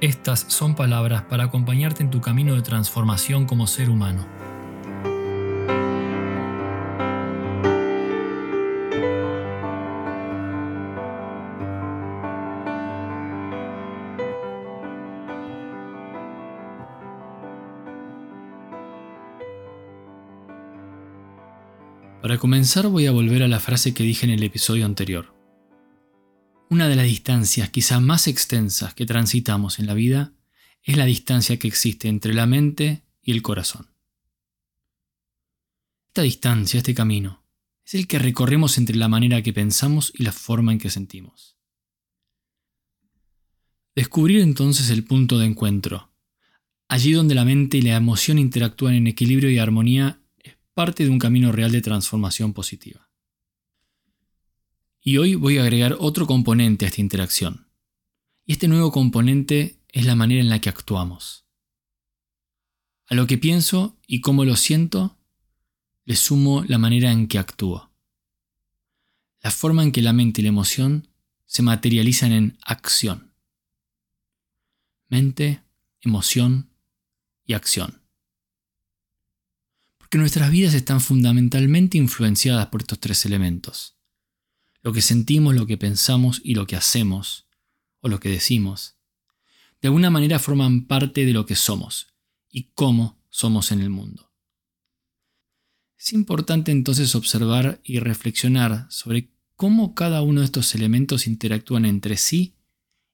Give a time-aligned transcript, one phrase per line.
[0.00, 4.26] estas son palabras para acompañarte en tu camino de transformación como ser humano.
[22.22, 25.37] Para comenzar voy a volver a la frase que dije en el episodio anterior.
[26.70, 30.32] Una de las distancias quizá más extensas que transitamos en la vida
[30.82, 33.88] es la distancia que existe entre la mente y el corazón.
[36.08, 37.42] Esta distancia, este camino,
[37.86, 41.56] es el que recorremos entre la manera que pensamos y la forma en que sentimos.
[43.94, 46.10] Descubrir entonces el punto de encuentro,
[46.86, 51.10] allí donde la mente y la emoción interactúan en equilibrio y armonía, es parte de
[51.10, 53.08] un camino real de transformación positiva.
[55.08, 57.66] Y hoy voy a agregar otro componente a esta interacción.
[58.44, 61.46] Y este nuevo componente es la manera en la que actuamos.
[63.06, 65.16] A lo que pienso y cómo lo siento,
[66.04, 67.90] le sumo la manera en que actúo.
[69.40, 71.08] La forma en que la mente y la emoción
[71.46, 73.32] se materializan en acción.
[75.08, 75.62] Mente,
[76.02, 76.68] emoción
[77.46, 78.02] y acción.
[79.96, 83.97] Porque nuestras vidas están fundamentalmente influenciadas por estos tres elementos
[84.82, 87.46] lo que sentimos, lo que pensamos y lo que hacemos,
[88.00, 88.96] o lo que decimos,
[89.80, 92.14] de alguna manera forman parte de lo que somos
[92.48, 94.32] y cómo somos en el mundo.
[95.98, 102.16] Es importante entonces observar y reflexionar sobre cómo cada uno de estos elementos interactúan entre
[102.16, 102.54] sí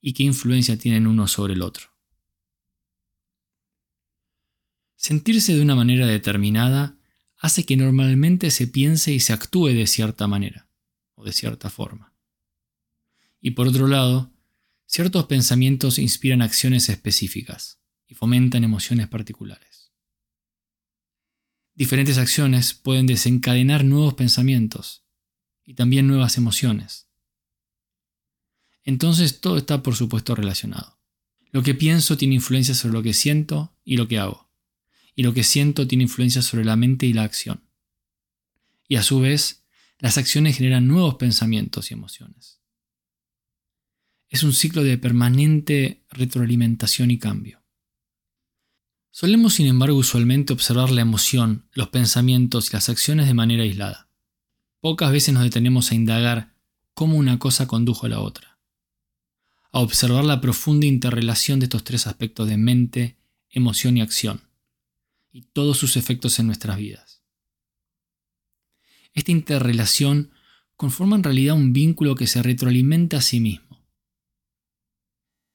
[0.00, 1.86] y qué influencia tienen uno sobre el otro.
[4.96, 6.96] Sentirse de una manera determinada
[7.38, 10.71] hace que normalmente se piense y se actúe de cierta manera
[11.22, 12.14] de cierta forma.
[13.40, 14.32] Y por otro lado,
[14.86, 19.92] ciertos pensamientos inspiran acciones específicas y fomentan emociones particulares.
[21.74, 25.04] Diferentes acciones pueden desencadenar nuevos pensamientos
[25.64, 27.08] y también nuevas emociones.
[28.84, 30.98] Entonces todo está por supuesto relacionado.
[31.50, 34.50] Lo que pienso tiene influencia sobre lo que siento y lo que hago.
[35.14, 37.62] Y lo que siento tiene influencia sobre la mente y la acción.
[38.88, 39.61] Y a su vez,
[40.02, 42.60] las acciones generan nuevos pensamientos y emociones.
[44.28, 47.62] Es un ciclo de permanente retroalimentación y cambio.
[49.12, 54.08] Solemos, sin embargo, usualmente observar la emoción, los pensamientos y las acciones de manera aislada.
[54.80, 56.52] Pocas veces nos detenemos a indagar
[56.94, 58.58] cómo una cosa condujo a la otra,
[59.70, 63.18] a observar la profunda interrelación de estos tres aspectos de mente,
[63.50, 64.40] emoción y acción,
[65.30, 67.11] y todos sus efectos en nuestras vidas.
[69.14, 70.30] Esta interrelación
[70.76, 73.86] conforma en realidad un vínculo que se retroalimenta a sí mismo.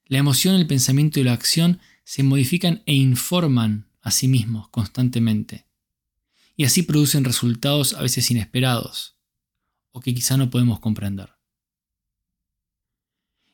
[0.05, 5.67] La emoción, el pensamiento y la acción se modifican e informan a sí mismos constantemente,
[6.55, 9.17] y así producen resultados a veces inesperados,
[9.91, 11.33] o que quizá no podemos comprender.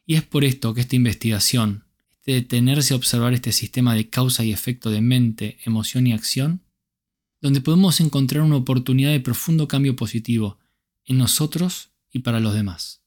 [0.05, 4.43] Y es por esto que esta investigación, este detenerse a observar este sistema de causa
[4.43, 6.63] y efecto de mente, emoción y acción,
[7.43, 10.59] donde podemos encontrar una oportunidad de profundo cambio positivo
[11.03, 13.01] en nosotros y para los demás.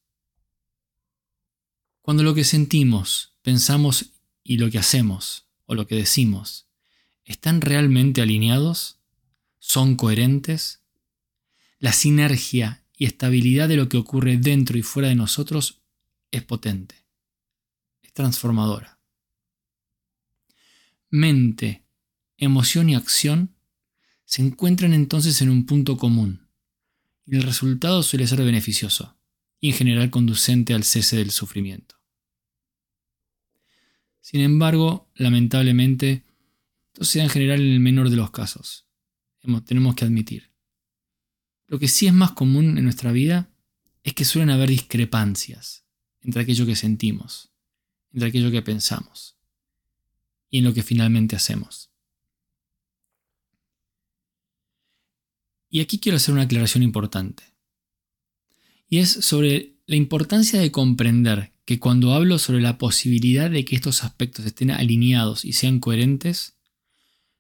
[2.03, 4.13] Cuando lo que sentimos, pensamos
[4.45, 6.67] y lo que hacemos o lo que decimos
[7.25, 8.99] están realmente alineados,
[9.59, 10.83] son coherentes,
[11.79, 15.81] la sinergia y estabilidad de lo que ocurre dentro y fuera de nosotros
[16.31, 17.07] es potente,
[18.03, 18.99] es transformadora.
[21.09, 21.87] Mente,
[22.37, 23.56] emoción y acción
[24.37, 26.47] se encuentran entonces en un punto común,
[27.25, 29.17] y el resultado suele ser beneficioso,
[29.61, 31.95] y en general conducente al cese del sufrimiento.
[34.21, 36.23] Sin embargo, lamentablemente,
[36.93, 38.85] esto se da en general en el menor de los casos,
[39.65, 40.51] tenemos que admitir.
[41.67, 43.49] Lo que sí es más común en nuestra vida
[44.05, 45.87] es que suelen haber discrepancias
[46.21, 47.55] entre aquello que sentimos,
[48.13, 49.39] entre aquello que pensamos
[50.51, 51.91] y en lo que finalmente hacemos.
[55.69, 57.43] Y aquí quiero hacer una aclaración importante.
[58.89, 63.75] Y es sobre la importancia de comprender que cuando hablo sobre la posibilidad de que
[63.75, 66.57] estos aspectos estén alineados y sean coherentes,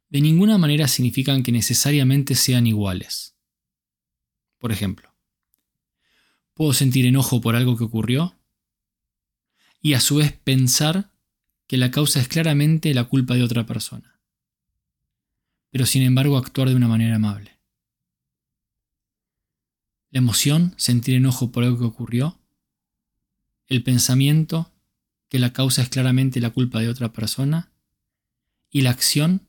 [0.08, 3.37] de ninguna manera significan que necesariamente sean iguales.
[4.58, 5.14] Por ejemplo,
[6.55, 8.37] puedo sentir enojo por algo que ocurrió
[9.81, 11.12] y a su vez pensar
[11.67, 14.20] que la causa es claramente la culpa de otra persona,
[15.70, 17.56] pero sin embargo actuar de una manera amable.
[20.16, 22.40] La emoción, sentir enojo por algo que ocurrió,
[23.66, 24.72] el pensamiento,
[25.28, 27.70] que la causa es claramente la culpa de otra persona,
[28.70, 29.46] y la acción,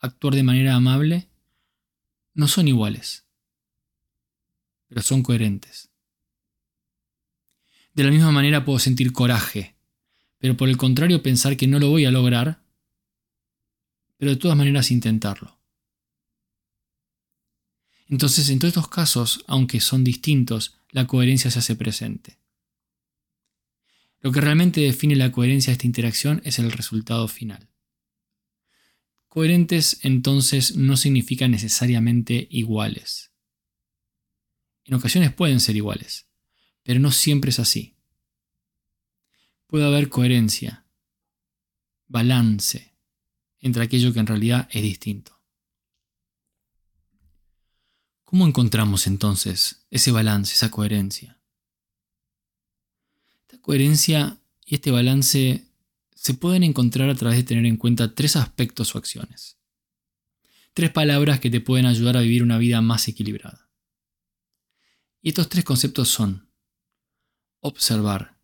[0.00, 1.28] actuar de manera amable,
[2.34, 3.26] no son iguales,
[4.88, 5.92] pero son coherentes.
[7.94, 9.76] De la misma manera puedo sentir coraje,
[10.38, 12.60] pero por el contrario pensar que no lo voy a lograr,
[14.16, 15.59] pero de todas maneras intentarlo.
[18.10, 22.40] Entonces, en todos estos casos, aunque son distintos, la coherencia se hace presente.
[24.18, 27.68] Lo que realmente define la coherencia de esta interacción es el resultado final.
[29.28, 33.30] Coherentes entonces no significa necesariamente iguales.
[34.84, 36.26] En ocasiones pueden ser iguales,
[36.82, 37.94] pero no siempre es así.
[39.68, 40.84] Puede haber coherencia,
[42.08, 42.92] balance
[43.60, 45.39] entre aquello que en realidad es distinto.
[48.30, 51.40] ¿Cómo encontramos entonces ese balance, esa coherencia?
[53.40, 55.66] Esta coherencia y este balance
[56.14, 59.58] se pueden encontrar a través de tener en cuenta tres aspectos o acciones.
[60.74, 63.68] Tres palabras que te pueden ayudar a vivir una vida más equilibrada.
[65.20, 66.52] Y estos tres conceptos son
[67.58, 68.38] observar,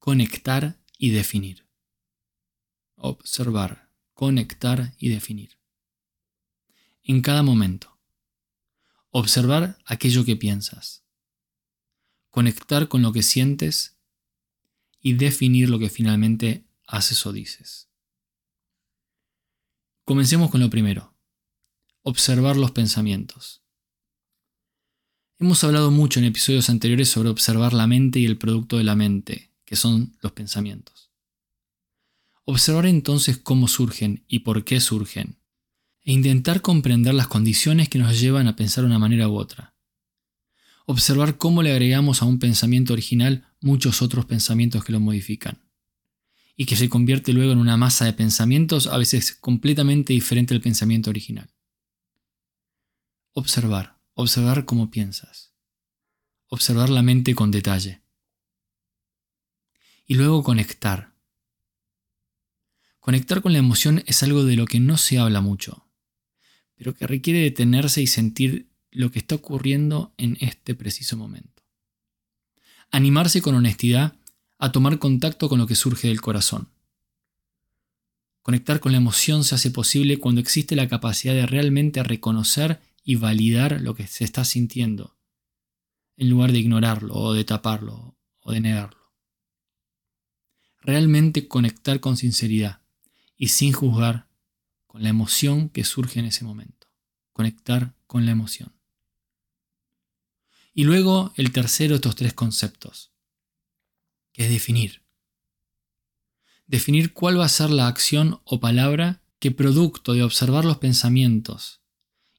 [0.00, 1.68] conectar y definir.
[2.96, 5.56] Observar, conectar y definir.
[7.04, 7.93] En cada momento.
[9.16, 11.04] Observar aquello que piensas.
[12.30, 13.96] Conectar con lo que sientes
[15.00, 17.88] y definir lo que finalmente haces o dices.
[20.04, 21.14] Comencemos con lo primero.
[22.02, 23.62] Observar los pensamientos.
[25.38, 28.96] Hemos hablado mucho en episodios anteriores sobre observar la mente y el producto de la
[28.96, 31.12] mente, que son los pensamientos.
[32.46, 35.38] Observar entonces cómo surgen y por qué surgen,
[36.04, 39.74] e intentar comprender las condiciones que nos llevan a pensar de una manera u otra.
[40.86, 45.64] Observar cómo le agregamos a un pensamiento original muchos otros pensamientos que lo modifican
[46.56, 50.60] y que se convierte luego en una masa de pensamientos a veces completamente diferente al
[50.60, 51.50] pensamiento original.
[53.32, 55.54] Observar, observar cómo piensas.
[56.48, 58.02] Observar la mente con detalle.
[60.06, 61.14] Y luego conectar.
[63.00, 65.83] Conectar con la emoción es algo de lo que no se habla mucho,
[66.84, 71.62] pero que requiere detenerse y sentir lo que está ocurriendo en este preciso momento.
[72.90, 74.18] Animarse con honestidad
[74.58, 76.68] a tomar contacto con lo que surge del corazón.
[78.42, 83.14] Conectar con la emoción se hace posible cuando existe la capacidad de realmente reconocer y
[83.14, 85.16] validar lo que se está sintiendo,
[86.18, 89.10] en lugar de ignorarlo o de taparlo o de negarlo.
[90.82, 92.82] Realmente conectar con sinceridad
[93.38, 94.28] y sin juzgar
[94.94, 96.86] con la emoción que surge en ese momento.
[97.32, 98.78] Conectar con la emoción.
[100.72, 103.12] Y luego el tercero de estos tres conceptos,
[104.32, 105.02] que es definir.
[106.68, 111.80] Definir cuál va a ser la acción o palabra que producto de observar los pensamientos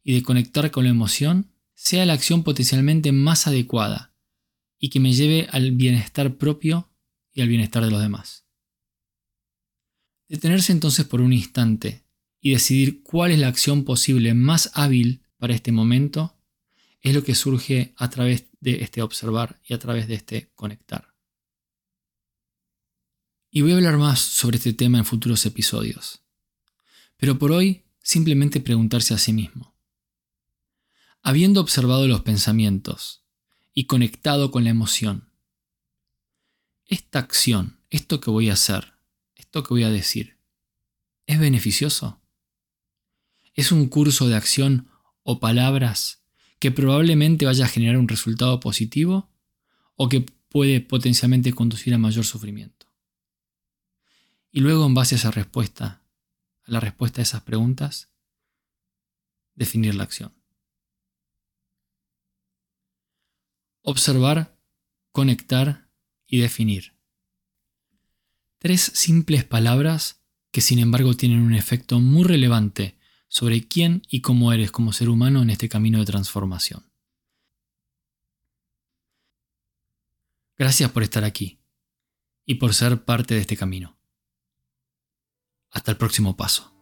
[0.01, 4.15] y de conectar con la emoción sea la acción potencialmente más adecuada
[4.79, 6.89] y que me lleve al bienestar propio
[7.33, 8.45] y al bienestar de los demás.
[10.29, 12.04] Detenerse entonces por un instante
[12.45, 16.37] y decidir cuál es la acción posible más hábil para este momento
[17.01, 21.15] es lo que surge a través de este observar y a través de este conectar.
[23.49, 26.21] Y voy a hablar más sobre este tema en futuros episodios.
[27.17, 29.75] Pero por hoy, simplemente preguntarse a sí mismo.
[31.23, 33.25] Habiendo observado los pensamientos
[33.73, 35.31] y conectado con la emoción,
[36.85, 38.93] ¿esta acción, esto que voy a hacer,
[39.33, 40.37] esto que voy a decir,
[41.25, 42.21] es beneficioso?
[43.55, 44.89] ¿Es un curso de acción
[45.23, 46.23] o palabras
[46.59, 49.31] que probablemente vaya a generar un resultado positivo
[49.95, 52.87] o que puede potencialmente conducir a mayor sufrimiento?
[54.51, 56.03] Y luego, en base a esa respuesta,
[56.63, 58.11] a la respuesta a esas preguntas,
[59.55, 60.33] definir la acción.
[63.81, 64.57] Observar,
[65.13, 65.89] conectar
[66.27, 66.93] y definir.
[68.57, 72.94] Tres simples palabras que sin embargo tienen un efecto muy relevante
[73.35, 76.89] sobre quién y cómo eres como ser humano en este camino de transformación.
[80.57, 81.59] Gracias por estar aquí
[82.45, 83.97] y por ser parte de este camino.
[85.69, 86.74] Hasta el próximo paso.